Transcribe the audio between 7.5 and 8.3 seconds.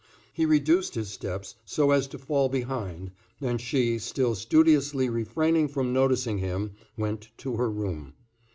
her room.